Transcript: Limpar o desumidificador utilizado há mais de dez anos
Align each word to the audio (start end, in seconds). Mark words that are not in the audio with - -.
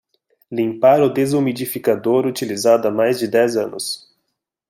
Limpar 0.51 0.99
o 0.99 1.09
desumidificador 1.13 2.25
utilizado 2.25 2.87
há 2.87 2.91
mais 2.91 3.19
de 3.19 3.27
dez 3.27 3.55
anos 3.55 4.11